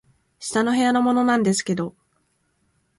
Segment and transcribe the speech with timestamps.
[0.39, 1.95] 「下の部屋のものなんですけど」